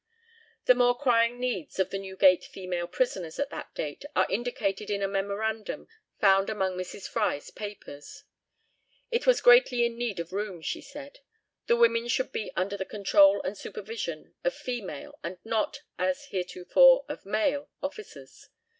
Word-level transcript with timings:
The 0.65 0.73
more 0.73 0.97
crying 0.97 1.39
needs 1.39 1.77
of 1.77 1.91
the 1.91 1.99
Newgate 1.99 2.43
female 2.43 2.87
prison 2.87 3.23
at 3.23 3.35
that 3.51 3.75
date 3.75 4.03
are 4.15 4.25
indicated 4.31 4.89
in 4.89 5.03
a 5.03 5.07
memorandum 5.07 5.87
found 6.19 6.49
among 6.49 6.75
Mrs. 6.75 7.07
Fry's 7.07 7.51
papers. 7.51 8.23
It 9.11 9.27
was 9.27 9.41
greatly 9.41 9.85
in 9.85 9.99
need 9.99 10.19
of 10.19 10.33
room, 10.33 10.63
she 10.63 10.81
said. 10.81 11.19
The 11.67 11.75
women 11.75 12.07
should 12.07 12.31
be 12.31 12.51
under 12.55 12.77
the 12.77 12.83
control 12.83 13.43
and 13.43 13.55
supervision 13.55 14.33
of 14.43 14.55
female, 14.55 15.19
and 15.23 15.37
not, 15.45 15.81
as 15.99 16.25
heretofore, 16.31 17.05
of 17.07 17.23
male 17.23 17.69
officers. 17.83 18.49